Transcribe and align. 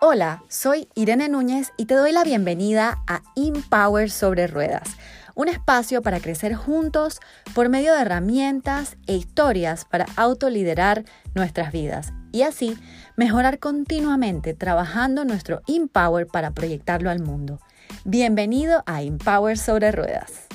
Hola, 0.00 0.44
soy 0.46 0.88
Irene 0.94 1.28
Núñez 1.28 1.72
y 1.76 1.86
te 1.86 1.94
doy 1.94 2.12
la 2.12 2.22
bienvenida 2.22 3.02
a 3.08 3.22
Empower 3.34 4.12
sobre 4.12 4.46
Ruedas, 4.46 4.96
un 5.34 5.48
espacio 5.48 6.02
para 6.02 6.20
crecer 6.20 6.54
juntos 6.54 7.18
por 7.52 7.68
medio 7.68 7.92
de 7.92 8.02
herramientas 8.02 8.96
e 9.08 9.16
historias 9.16 9.84
para 9.84 10.06
autoliderar 10.14 11.04
nuestras 11.34 11.72
vidas 11.72 12.12
y 12.30 12.42
así 12.42 12.78
mejorar 13.16 13.58
continuamente 13.58 14.54
trabajando 14.54 15.24
nuestro 15.24 15.62
Empower 15.66 16.28
para 16.28 16.52
proyectarlo 16.52 17.10
al 17.10 17.18
mundo. 17.18 17.58
Bienvenido 18.04 18.84
a 18.86 19.02
Empower 19.02 19.58
sobre 19.58 19.90
Ruedas. 19.90 20.47